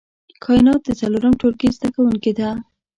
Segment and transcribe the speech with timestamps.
[0.43, 2.49] کاينات د څلورم ټولګي زده کوونکې ده